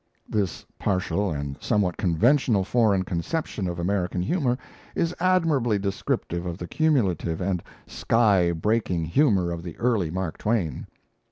This 0.27 0.65
partial 0.79 1.29
and 1.29 1.61
somewhat 1.61 1.95
conventional 1.95 2.63
foreign 2.63 3.03
conception 3.03 3.67
of 3.67 3.77
American 3.77 4.23
humour 4.23 4.57
is 4.95 5.13
admirably 5.19 5.77
descriptive 5.77 6.43
of 6.43 6.57
the 6.57 6.67
cumulative 6.67 7.39
and 7.39 7.61
"sky 7.85 8.51
breaking" 8.51 9.05
humour 9.05 9.51
of 9.51 9.61
the 9.61 9.77
early 9.77 10.09
Mark 10.09 10.39
Twain. 10.39 10.87